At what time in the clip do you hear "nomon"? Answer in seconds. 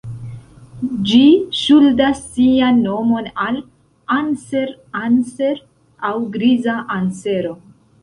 2.87-3.29